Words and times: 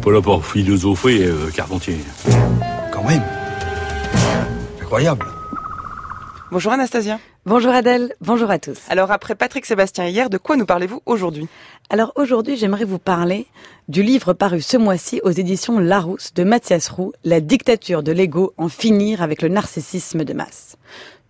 pas 0.00 0.10
là 0.10 0.22
pour 0.22 0.44
philosopher, 0.44 1.24
euh, 1.24 1.50
Carpentier. 1.54 1.98
Quand 2.92 3.04
même. 3.04 3.22
Incroyable. 4.80 5.26
Bonjour 6.50 6.72
Anastasia. 6.72 7.20
Bonjour 7.46 7.72
Adèle, 7.72 8.14
bonjour 8.20 8.50
à 8.50 8.58
tous. 8.58 8.78
Alors 8.88 9.10
après 9.12 9.34
Patrick 9.34 9.64
Sébastien 9.64 10.06
hier, 10.06 10.30
de 10.30 10.38
quoi 10.38 10.56
nous 10.56 10.66
parlez-vous 10.66 11.00
aujourd'hui? 11.06 11.48
Alors 11.90 12.12
aujourd'hui, 12.16 12.56
j'aimerais 12.56 12.84
vous 12.84 12.98
parler 12.98 13.46
du 13.88 14.02
livre 14.02 14.32
paru 14.32 14.60
ce 14.60 14.76
mois-ci 14.76 15.20
aux 15.22 15.30
éditions 15.30 15.78
Larousse 15.78 16.34
de 16.34 16.44
Mathias 16.44 16.88
Roux, 16.88 17.12
La 17.24 17.40
dictature 17.40 18.02
de 18.02 18.12
l'ego, 18.12 18.52
en 18.56 18.68
finir 18.68 19.22
avec 19.22 19.42
le 19.42 19.48
narcissisme 19.48 20.24
de 20.24 20.32
masse. 20.32 20.76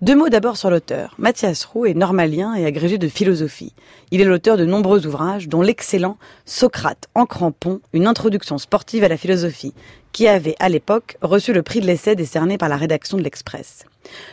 Deux 0.03 0.17
mots 0.17 0.31
d'abord 0.31 0.57
sur 0.57 0.71
l'auteur. 0.71 1.15
Mathias 1.19 1.67
Roux 1.67 1.85
est 1.85 1.93
normalien 1.93 2.55
et 2.55 2.65
agrégé 2.65 2.97
de 2.97 3.07
philosophie. 3.07 3.75
Il 4.11 4.23
est 4.23 4.25
l'auteur 4.25 4.57
de 4.57 4.65
nombreux 4.65 5.07
ouvrages, 5.07 5.47
dont 5.47 5.61
l'excellent 5.61 6.17
Socrate 6.47 7.09
en 7.15 7.27
crampon, 7.27 7.83
une 7.93 8.07
introduction 8.07 8.57
sportive 8.57 9.05
à 9.05 9.09
la 9.09 9.19
philosophie, 9.19 9.75
qui 10.13 10.27
avait 10.27 10.57
à 10.59 10.71
l'époque 10.71 11.19
reçu 11.21 11.53
le 11.53 11.63
prix 11.63 11.83
de 11.83 11.87
l'essai 11.87 12.17
décerné 12.17 12.57
par 12.57 12.71
la 12.71 12.79
rédaction 12.79 13.19
de 13.19 13.23
l'Express. 13.23 13.85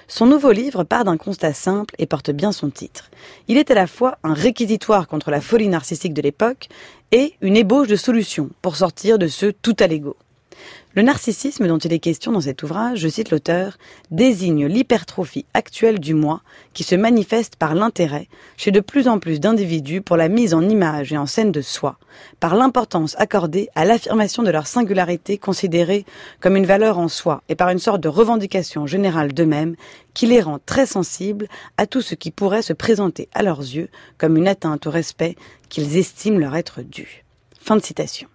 Son 0.08 0.26
nouveau 0.26 0.54
livre 0.54 0.86
part 0.86 1.04
d'un 1.04 1.18
constat 1.18 1.52
simple 1.52 1.96
et 2.00 2.06
porte 2.06 2.32
bien 2.32 2.54
son 2.54 2.70
titre. 2.70 3.12
Il 3.50 3.58
est 3.58 3.70
à 3.70 3.76
la 3.76 3.88
fois 3.88 4.20
un 4.24 4.34
réquisitoire 4.34 5.06
contre 5.10 5.32
la 5.32 5.42
folie 5.42 5.68
narcissique 5.68 6.14
de 6.14 6.22
l'époque 6.22 6.70
et 7.12 7.34
une 7.42 7.58
ébauche 7.58 7.90
de 7.90 7.98
solution 7.98 8.50
pour 8.62 8.78
sortir 8.78 9.20
de 9.20 9.28
ce 9.28 9.48
tout 9.48 9.76
à 9.82 9.88
l'ego. 9.88 10.16
Le 10.98 11.04
narcissisme 11.04 11.68
dont 11.68 11.78
il 11.78 11.94
est 11.94 12.00
question 12.00 12.32
dans 12.32 12.42
cet 12.42 12.64
ouvrage, 12.64 12.98
je 12.98 13.08
cite 13.08 13.30
l'auteur, 13.30 13.78
désigne 14.10 14.66
l'hypertrophie 14.66 15.46
actuelle 15.54 16.00
du 16.00 16.16
moi 16.16 16.42
qui 16.74 16.84
se 16.84 16.96
manifeste 16.96 17.56
par 17.56 17.76
l'intérêt 17.76 18.28
chez 18.58 18.72
de 18.72 18.80
plus 18.80 19.08
en 19.08 19.20
plus 19.20 19.40
d'individus 19.40 20.02
pour 20.02 20.18
la 20.18 20.28
mise 20.28 20.56
en 20.56 20.68
image 20.68 21.14
et 21.14 21.18
en 21.18 21.28
scène 21.28 21.52
de 21.52 21.62
soi, 21.62 22.00
par 22.40 22.56
l'importance 22.56 23.16
accordée 23.20 23.70
à 23.76 23.86
l'affirmation 23.86 24.42
de 24.42 24.50
leur 24.50 24.66
singularité 24.66 25.38
considérée 25.38 26.04
comme 26.40 26.56
une 26.56 26.66
valeur 26.66 26.98
en 26.98 27.10
soi 27.10 27.44
et 27.48 27.56
par 27.56 27.70
une 27.70 27.78
sorte 27.78 28.02
de 28.02 28.10
revendication 28.10 28.88
générale 28.88 29.34
d'eux-mêmes 29.34 29.76
qui 30.16 30.26
les 30.26 30.42
rend 30.42 30.58
très 30.66 30.88
sensibles 30.88 31.48
à 31.78 31.86
tout 31.86 32.02
ce 32.02 32.16
qui 32.16 32.32
pourrait 32.32 32.64
se 32.64 32.74
présenter 32.74 33.30
à 33.36 33.44
leurs 33.44 33.60
yeux 33.60 33.90
comme 34.18 34.36
une 34.36 34.48
atteinte 34.48 34.88
au 34.88 34.90
respect 34.90 35.36
qu'ils 35.70 35.98
estiment 35.98 36.40
leur 36.40 36.56
être 36.56 36.82
dû. 36.82 37.24
Fin 37.60 37.76
de 37.76 37.84
citation. 37.84 38.28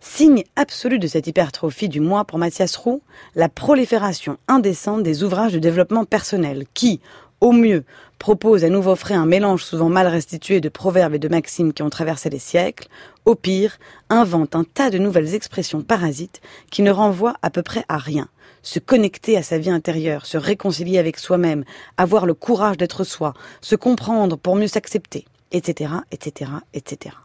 Signe 0.00 0.44
absolu 0.54 0.98
de 0.98 1.06
cette 1.06 1.26
hypertrophie 1.26 1.88
du 1.88 2.00
moi 2.00 2.24
pour 2.24 2.38
Mathias 2.38 2.76
Roux, 2.76 3.02
la 3.34 3.48
prolifération 3.48 4.36
indécente 4.48 5.02
des 5.02 5.24
ouvrages 5.24 5.54
de 5.54 5.58
développement 5.58 6.04
personnel 6.04 6.66
qui, 6.74 7.00
au 7.40 7.52
mieux, 7.52 7.84
proposent 8.18 8.64
à 8.64 8.68
nouveau 8.68 8.96
frais 8.96 9.14
un 9.14 9.26
mélange 9.26 9.64
souvent 9.64 9.88
mal 9.88 10.06
restitué 10.06 10.60
de 10.60 10.68
proverbes 10.68 11.14
et 11.14 11.18
de 11.18 11.28
maximes 11.28 11.72
qui 11.72 11.82
ont 11.82 11.90
traversé 11.90 12.30
les 12.30 12.38
siècles, 12.38 12.88
au 13.24 13.34
pire, 13.34 13.78
inventent 14.08 14.56
un 14.56 14.64
tas 14.64 14.90
de 14.90 14.98
nouvelles 14.98 15.34
expressions 15.34 15.82
parasites 15.82 16.40
qui 16.70 16.82
ne 16.82 16.90
renvoient 16.90 17.36
à 17.42 17.50
peu 17.50 17.62
près 17.62 17.84
à 17.88 17.98
rien. 17.98 18.28
Se 18.62 18.78
connecter 18.78 19.36
à 19.36 19.42
sa 19.42 19.58
vie 19.58 19.70
intérieure, 19.70 20.26
se 20.26 20.38
réconcilier 20.38 20.98
avec 20.98 21.18
soi-même, 21.18 21.64
avoir 21.96 22.24
le 22.24 22.34
courage 22.34 22.76
d'être 22.76 23.04
soi, 23.04 23.34
se 23.60 23.74
comprendre 23.74 24.36
pour 24.36 24.56
mieux 24.56 24.68
s'accepter, 24.68 25.26
etc., 25.50 25.90
etc., 26.12 26.50
etc. 26.72 27.16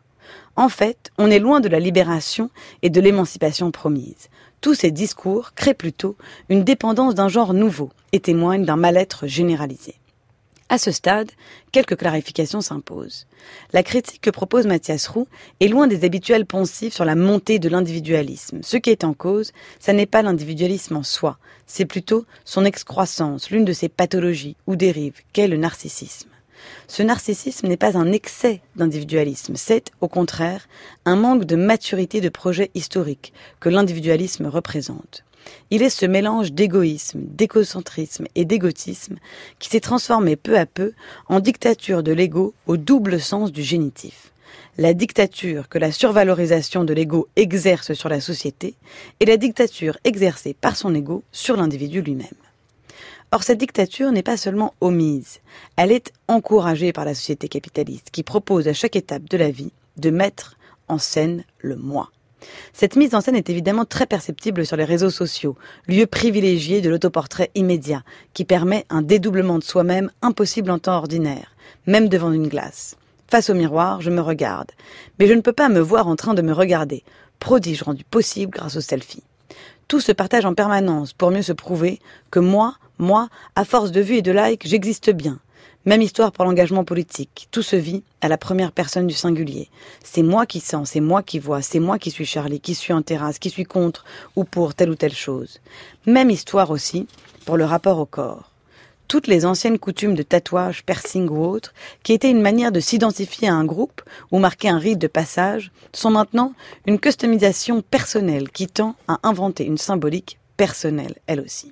En 0.55 0.69
fait, 0.69 1.11
on 1.17 1.31
est 1.31 1.39
loin 1.39 1.59
de 1.59 1.69
la 1.69 1.79
libération 1.79 2.49
et 2.81 2.89
de 2.89 3.01
l'émancipation 3.01 3.71
promise. 3.71 4.29
Tous 4.61 4.73
ces 4.73 4.91
discours 4.91 5.53
créent 5.53 5.73
plutôt 5.73 6.17
une 6.49 6.63
dépendance 6.63 7.15
d'un 7.15 7.29
genre 7.29 7.53
nouveau 7.53 7.89
et 8.11 8.19
témoignent 8.19 8.65
d'un 8.65 8.75
mal-être 8.75 9.25
généralisé. 9.25 9.95
À 10.71 10.77
ce 10.77 10.91
stade, 10.91 11.31
quelques 11.71 11.97
clarifications 11.97 12.61
s'imposent. 12.61 13.25
La 13.73 13.81
critique 13.81 14.21
que 14.21 14.29
propose 14.29 14.67
Mathias 14.67 15.07
Roux 15.07 15.27
est 15.59 15.67
loin 15.67 15.87
des 15.87 16.05
habituels 16.05 16.45
poncifs 16.45 16.93
sur 16.93 17.05
la 17.05 17.15
montée 17.15 17.57
de 17.57 17.69
l'individualisme. 17.69 18.59
Ce 18.61 18.77
qui 18.77 18.91
est 18.91 19.03
en 19.03 19.13
cause, 19.13 19.51
ça 19.79 19.93
n'est 19.93 20.05
pas 20.05 20.21
l'individualisme 20.21 20.97
en 20.97 21.03
soi, 21.03 21.39
c'est 21.65 21.85
plutôt 21.85 22.25
son 22.45 22.65
excroissance, 22.65 23.49
l'une 23.49 23.65
de 23.65 23.73
ses 23.73 23.89
pathologies 23.89 24.57
ou 24.67 24.75
dérives, 24.75 25.21
qu'est 25.33 25.47
le 25.47 25.57
narcissisme. 25.57 26.29
Ce 26.87 27.03
narcissisme 27.03 27.67
n'est 27.67 27.77
pas 27.77 27.97
un 27.97 28.11
excès 28.11 28.61
d'individualisme, 28.75 29.55
c'est, 29.55 29.91
au 30.01 30.07
contraire, 30.07 30.67
un 31.05 31.15
manque 31.15 31.45
de 31.45 31.55
maturité 31.55 32.21
de 32.21 32.29
projet 32.29 32.71
historique 32.73 33.33
que 33.59 33.69
l'individualisme 33.69 34.47
représente. 34.47 35.23
Il 35.71 35.83
est 35.83 35.89
ce 35.89 36.05
mélange 36.05 36.51
d'égoïsme, 36.51 37.21
d'écocentrisme 37.23 38.25
et 38.35 38.45
d'égotisme 38.45 39.15
qui 39.59 39.69
s'est 39.69 39.79
transformé 39.79 40.35
peu 40.35 40.57
à 40.57 40.65
peu 40.65 40.93
en 41.27 41.39
dictature 41.39 42.03
de 42.03 42.11
l'ego 42.11 42.53
au 42.67 42.77
double 42.77 43.19
sens 43.19 43.51
du 43.51 43.63
génitif. 43.63 44.31
La 44.77 44.93
dictature 44.93 45.67
que 45.67 45.77
la 45.77 45.91
survalorisation 45.91 46.83
de 46.83 46.93
l'ego 46.93 47.27
exerce 47.35 47.93
sur 47.93 48.09
la 48.09 48.21
société 48.21 48.75
et 49.19 49.25
la 49.25 49.37
dictature 49.37 49.97
exercée 50.03 50.53
par 50.53 50.75
son 50.75 50.95
ego 50.95 51.23
sur 51.31 51.57
l'individu 51.57 52.01
lui-même. 52.01 52.27
Or, 53.31 53.43
cette 53.43 53.59
dictature 53.59 54.11
n'est 54.11 54.23
pas 54.23 54.37
seulement 54.37 54.73
omise, 54.81 55.39
elle 55.75 55.91
est 55.91 56.11
encouragée 56.27 56.91
par 56.91 57.05
la 57.05 57.13
société 57.13 57.47
capitaliste 57.47 58.09
qui 58.11 58.23
propose 58.23 58.67
à 58.67 58.73
chaque 58.73 58.95
étape 58.95 59.29
de 59.29 59.37
la 59.37 59.51
vie 59.51 59.71
de 59.97 60.09
mettre 60.09 60.57
en 60.87 60.97
scène 60.97 61.43
le 61.59 61.75
moi. 61.75 62.09
Cette 62.73 62.95
mise 62.95 63.13
en 63.13 63.21
scène 63.21 63.35
est 63.35 63.49
évidemment 63.49 63.85
très 63.85 64.07
perceptible 64.07 64.65
sur 64.65 64.77
les 64.77 64.85
réseaux 64.85 65.11
sociaux, 65.11 65.55
lieu 65.87 66.07
privilégié 66.07 66.81
de 66.81 66.89
l'autoportrait 66.89 67.51
immédiat, 67.53 68.03
qui 68.33 68.45
permet 68.45 68.85
un 68.89 69.03
dédoublement 69.03 69.59
de 69.59 69.63
soi-même 69.63 70.09
impossible 70.21 70.71
en 70.71 70.79
temps 70.79 70.97
ordinaire, 70.97 71.51
même 71.85 72.09
devant 72.09 72.31
une 72.31 72.47
glace. 72.47 72.95
Face 73.27 73.51
au 73.51 73.53
miroir, 73.53 74.01
je 74.01 74.09
me 74.09 74.21
regarde, 74.21 74.71
mais 75.19 75.27
je 75.27 75.33
ne 75.33 75.41
peux 75.41 75.53
pas 75.53 75.69
me 75.69 75.79
voir 75.79 76.07
en 76.07 76.15
train 76.15 76.33
de 76.33 76.41
me 76.41 76.53
regarder, 76.53 77.03
prodige 77.39 77.83
rendu 77.83 78.03
possible 78.03 78.51
grâce 78.51 78.77
au 78.77 78.81
selfie. 78.81 79.23
Tout 79.87 79.99
se 79.99 80.11
partage 80.11 80.45
en 80.45 80.53
permanence 80.53 81.13
pour 81.13 81.31
mieux 81.31 81.41
se 81.41 81.53
prouver 81.53 81.99
que 82.31 82.39
moi, 82.39 82.75
moi, 82.99 83.29
à 83.55 83.63
force 83.63 83.91
de 83.91 84.01
vues 84.01 84.17
et 84.17 84.21
de 84.21 84.31
likes, 84.31 84.67
j'existe 84.67 85.09
bien. 85.11 85.39
Même 85.85 86.01
histoire 86.01 86.33
pour 86.33 86.43
l'engagement 86.43 86.83
politique. 86.83 87.47
Tout 87.51 87.61
se 87.61 87.77
vit 87.77 88.03
à 88.19 88.27
la 88.27 88.37
première 88.37 88.73
personne 88.73 89.07
du 89.07 89.13
singulier. 89.13 89.69
C'est 90.03 90.23
moi 90.23 90.45
qui 90.45 90.59
sens, 90.59 90.91
c'est 90.91 90.99
moi 90.99 91.23
qui 91.23 91.39
vois, 91.39 91.61
c'est 91.61 91.79
moi 91.79 91.97
qui 91.97 92.11
suis 92.11 92.25
Charlie, 92.25 92.59
qui 92.59 92.75
suis 92.75 92.91
en 92.91 93.01
terrasse, 93.01 93.39
qui 93.39 93.49
suis 93.49 93.63
contre 93.63 94.03
ou 94.35 94.43
pour 94.43 94.75
telle 94.75 94.89
ou 94.89 94.95
telle 94.95 95.13
chose. 95.13 95.61
Même 96.05 96.29
histoire 96.29 96.69
aussi 96.71 97.07
pour 97.45 97.55
le 97.55 97.63
rapport 97.63 97.99
au 97.99 98.05
corps. 98.05 98.51
Toutes 99.07 99.27
les 99.27 99.45
anciennes 99.45 99.79
coutumes 99.79 100.13
de 100.13 100.21
tatouage, 100.21 100.83
piercing 100.83 101.29
ou 101.29 101.45
autres, 101.45 101.73
qui 102.03 102.11
étaient 102.11 102.29
une 102.29 102.41
manière 102.41 102.73
de 102.73 102.81
s'identifier 102.81 103.47
à 103.47 103.55
un 103.55 103.65
groupe 103.65 104.01
ou 104.31 104.37
marquer 104.37 104.67
un 104.69 104.77
rite 104.77 104.99
de 104.99 105.07
passage, 105.07 105.71
sont 105.93 106.11
maintenant 106.11 106.53
une 106.85 106.99
customisation 106.99 107.81
personnelle 107.81 108.49
qui 108.49 108.67
tend 108.67 108.95
à 109.07 109.17
inventer 109.23 109.65
une 109.65 109.77
symbolique 109.77 110.37
personnelle, 110.57 111.15
elle 111.25 111.39
aussi. 111.39 111.71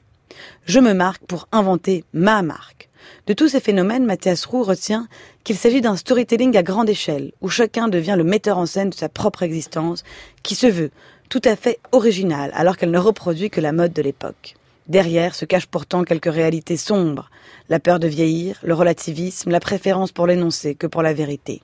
Je 0.66 0.80
me 0.80 0.94
marque 0.94 1.26
pour 1.26 1.48
inventer 1.52 2.04
ma 2.14 2.42
marque. 2.42 2.90
De 3.26 3.34
tous 3.34 3.50
ces 3.50 3.60
phénomènes, 3.60 4.06
Mathias 4.06 4.46
Roux 4.46 4.64
retient 4.64 5.08
qu'il 5.44 5.58
s'agit 5.58 5.82
d'un 5.82 5.96
storytelling 5.96 6.56
à 6.58 6.64
grande 6.64 6.90
échelle, 6.90 7.32
où 7.42 7.50
chacun 7.50 7.88
devient 7.88 8.16
le 8.18 8.24
metteur 8.24 8.58
en 8.58 8.66
scène 8.66 8.90
de 8.90 8.96
sa 8.96 9.10
propre 9.10 9.44
existence, 9.44 10.04
qui 10.44 10.56
se 10.56 10.68
veut 10.68 10.92
tout 11.30 11.42
à 11.44 11.56
fait 11.56 11.80
originale, 11.92 12.52
alors 12.54 12.78
qu'elle 12.78 12.92
ne 12.92 12.98
reproduit 12.98 13.50
que 13.50 13.62
la 13.62 13.72
mode 13.72 13.94
de 13.94 14.02
l'époque. 14.02 14.56
Derrière 14.88 15.36
se 15.36 15.44
cachent 15.44 15.68
pourtant 15.68 16.04
quelques 16.04 16.32
réalités 16.32 16.78
sombres, 16.78 17.30
la 17.68 17.80
peur 17.80 18.00
de 18.00 18.08
vieillir, 18.08 18.60
le 18.64 18.74
relativisme, 18.74 19.52
la 19.52 19.60
préférence 19.60 20.14
pour 20.14 20.28
l'énoncé 20.28 20.76
que 20.76 20.88
pour 20.88 21.02
la 21.02 21.14
vérité. 21.14 21.62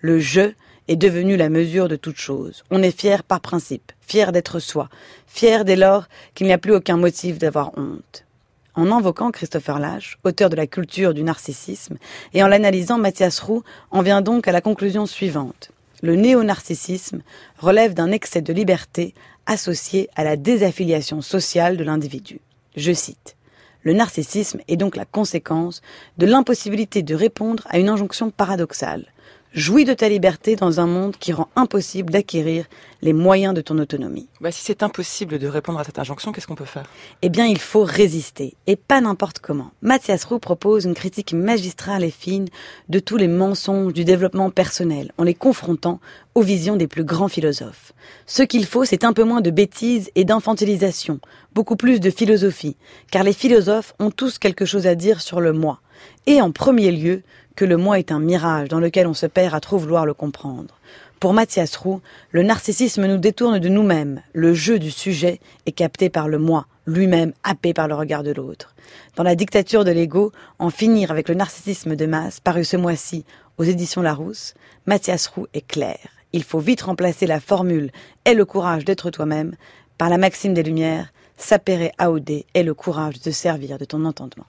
Le 0.00 0.18
je 0.18 0.52
est 0.88 0.96
devenu 0.96 1.36
la 1.36 1.48
mesure 1.48 1.88
de 1.88 1.96
toute 1.96 2.18
chose. 2.18 2.64
On 2.70 2.82
est 2.82 2.96
fier 2.96 3.22
par 3.22 3.40
principe, 3.40 3.92
fier 4.00 4.32
d'être 4.32 4.58
soi, 4.60 4.88
fier 5.26 5.64
dès 5.64 5.76
lors 5.76 6.06
qu'il 6.34 6.46
n'y 6.46 6.52
a 6.52 6.58
plus 6.58 6.74
aucun 6.74 6.96
motif 6.96 7.38
d'avoir 7.38 7.76
honte. 7.76 8.24
En 8.74 8.90
invoquant 8.92 9.30
Christopher 9.30 9.78
Lash, 9.78 10.18
auteur 10.24 10.50
de 10.50 10.56
la 10.56 10.66
culture 10.66 11.14
du 11.14 11.22
narcissisme, 11.22 11.96
et 12.34 12.42
en 12.42 12.48
l'analysant, 12.48 12.98
Mathias 12.98 13.40
Roux 13.40 13.62
en 13.90 14.02
vient 14.02 14.20
donc 14.20 14.48
à 14.48 14.52
la 14.52 14.60
conclusion 14.60 15.06
suivante. 15.06 15.70
Le 16.02 16.14
néo-narcissisme 16.14 17.22
relève 17.58 17.94
d'un 17.94 18.12
excès 18.12 18.42
de 18.42 18.52
liberté 18.52 19.14
associé 19.46 20.10
à 20.14 20.24
la 20.24 20.36
désaffiliation 20.36 21.22
sociale 21.22 21.78
de 21.78 21.84
l'individu. 21.84 22.40
Je 22.76 22.92
cite. 22.92 23.36
Le 23.82 23.92
narcissisme 23.94 24.60
est 24.68 24.76
donc 24.76 24.96
la 24.96 25.04
conséquence 25.04 25.80
de 26.18 26.26
l'impossibilité 26.26 27.02
de 27.02 27.14
répondre 27.14 27.62
à 27.70 27.78
une 27.78 27.88
injonction 27.88 28.30
paradoxale. 28.30 29.06
Jouis 29.56 29.86
de 29.86 29.94
ta 29.94 30.10
liberté 30.10 30.54
dans 30.54 30.80
un 30.80 30.86
monde 30.86 31.16
qui 31.16 31.32
rend 31.32 31.48
impossible 31.56 32.12
d'acquérir 32.12 32.66
les 33.00 33.14
moyens 33.14 33.54
de 33.54 33.62
ton 33.62 33.78
autonomie. 33.78 34.28
Bah, 34.42 34.52
si 34.52 34.62
c'est 34.62 34.82
impossible 34.82 35.38
de 35.38 35.48
répondre 35.48 35.78
à 35.78 35.84
cette 35.84 35.98
injonction, 35.98 36.30
qu'est-ce 36.30 36.46
qu'on 36.46 36.54
peut 36.54 36.66
faire? 36.66 36.84
Eh 37.22 37.30
bien, 37.30 37.46
il 37.46 37.58
faut 37.58 37.82
résister, 37.82 38.54
et 38.66 38.76
pas 38.76 39.00
n'importe 39.00 39.38
comment. 39.38 39.70
Mathias 39.80 40.24
Roux 40.24 40.38
propose 40.38 40.84
une 40.84 40.92
critique 40.92 41.32
magistrale 41.32 42.04
et 42.04 42.10
fine 42.10 42.48
de 42.90 42.98
tous 42.98 43.16
les 43.16 43.28
mensonges 43.28 43.94
du 43.94 44.04
développement 44.04 44.50
personnel, 44.50 45.12
en 45.16 45.24
les 45.24 45.32
confrontant 45.32 46.00
aux 46.34 46.42
visions 46.42 46.76
des 46.76 46.86
plus 46.86 47.04
grands 47.04 47.28
philosophes. 47.28 47.94
Ce 48.26 48.42
qu'il 48.42 48.66
faut, 48.66 48.84
c'est 48.84 49.04
un 49.04 49.14
peu 49.14 49.24
moins 49.24 49.40
de 49.40 49.50
bêtises 49.50 50.10
et 50.16 50.26
d'infantilisation, 50.26 51.18
beaucoup 51.54 51.76
plus 51.76 51.98
de 51.98 52.10
philosophie, 52.10 52.76
car 53.10 53.22
les 53.22 53.32
philosophes 53.32 53.94
ont 54.00 54.10
tous 54.10 54.36
quelque 54.36 54.66
chose 54.66 54.86
à 54.86 54.94
dire 54.94 55.22
sur 55.22 55.40
le 55.40 55.54
moi, 55.54 55.80
et 56.26 56.42
en 56.42 56.50
premier 56.50 56.92
lieu 56.92 57.22
que 57.56 57.64
le 57.64 57.76
moi 57.76 57.98
est 57.98 58.12
un 58.12 58.20
mirage 58.20 58.68
dans 58.68 58.78
lequel 58.80 59.06
on 59.06 59.14
se 59.14 59.26
perd 59.26 59.54
à 59.54 59.60
trop 59.60 59.78
vouloir 59.78 60.06
le 60.06 60.14
comprendre. 60.14 60.78
Pour 61.18 61.32
Mathias 61.32 61.74
Roux, 61.76 62.02
le 62.30 62.42
narcissisme 62.42 63.06
nous 63.06 63.16
détourne 63.16 63.58
de 63.58 63.70
nous-mêmes. 63.70 64.20
Le 64.34 64.52
jeu 64.52 64.78
du 64.78 64.90
sujet 64.90 65.40
est 65.64 65.72
capté 65.72 66.10
par 66.10 66.28
le 66.28 66.38
moi, 66.38 66.66
lui-même 66.86 67.32
happé 67.42 67.72
par 67.72 67.88
le 67.88 67.94
regard 67.94 68.22
de 68.22 68.32
l'autre. 68.32 68.74
Dans 69.16 69.22
la 69.22 69.34
dictature 69.34 69.84
de 69.84 69.90
l'ego, 69.90 70.30
en 70.58 70.68
finir 70.68 71.10
avec 71.10 71.30
le 71.30 71.34
narcissisme 71.34 71.96
de 71.96 72.04
masse, 72.04 72.38
paru 72.40 72.64
ce 72.64 72.76
mois-ci 72.76 73.24
aux 73.56 73.64
éditions 73.64 74.02
Larousse, 74.02 74.54
Mathias 74.84 75.26
Roux 75.26 75.46
est 75.54 75.66
clair. 75.66 75.98
Il 76.34 76.44
faut 76.44 76.58
vite 76.58 76.82
remplacer 76.82 77.26
la 77.26 77.40
formule 77.40 77.90
Aie 78.26 78.34
le 78.34 78.44
courage 78.44 78.84
d'être 78.84 79.10
toi-même 79.10 79.56
par 79.96 80.10
la 80.10 80.18
maxime 80.18 80.52
des 80.52 80.62
Lumières 80.62 81.10
Sapere 81.38 81.90
aude 82.00 82.30
est 82.54 82.62
le 82.62 82.74
courage 82.74 83.20
de 83.20 83.30
servir 83.30 83.78
de 83.78 83.84
ton 83.84 84.04
entendement. 84.04 84.46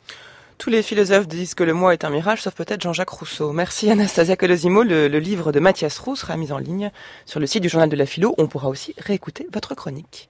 Tous 0.68 0.72
les 0.72 0.84
philosophes 0.84 1.30
disent 1.30 1.54
que 1.54 1.64
le 1.64 1.74
moi 1.74 1.94
est 1.94 2.04
un 2.04 2.10
mirage, 2.10 2.42
sauf 2.42 2.54
peut-être 2.54 2.82
Jean-Jacques 2.82 3.12
Rousseau. 3.12 3.54
Merci 3.54 3.90
Anastasia 3.90 4.36
Colosimo. 4.36 4.84
Le, 4.84 5.08
le 5.08 5.20
livre 5.20 5.54
de 5.54 5.62
Mathias 5.62 5.98
Roux 5.98 6.18
sera 6.18 6.36
mis 6.36 6.52
en 6.52 6.58
ligne 6.58 6.92
sur 7.26 7.40
le 7.40 7.48
site 7.48 7.64
du 7.64 7.70
Journal 7.70 7.88
de 7.88 7.96
la 7.96 8.06
Philo. 8.06 8.36
On 8.38 8.48
pourra 8.48 8.68
aussi 8.68 8.94
réécouter 8.98 9.48
votre 9.54 9.76
chronique. 9.76 10.30